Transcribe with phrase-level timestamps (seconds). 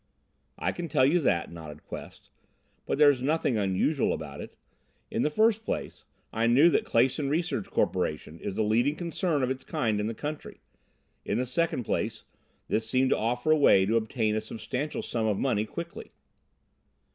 [0.57, 2.31] "I can tell you that," nodded Quest,
[2.87, 4.55] "but there's nothing unusual about it.
[5.11, 9.43] In the first place, I knew that the Clason Research Corporation is the leading concern
[9.43, 10.59] of its kind in the country.
[11.23, 12.23] In the second place,
[12.67, 16.11] this seemed to offer a way to obtain a substantial sum of money quickly."